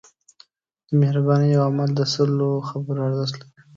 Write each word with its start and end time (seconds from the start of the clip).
د 0.87 0.89
مهربانۍ 1.01 1.47
یو 1.51 1.61
عمل 1.69 1.89
د 1.95 2.01
سلو 2.13 2.49
خبرو 2.69 2.99
ارزښت 3.07 3.35
لري. 3.41 3.59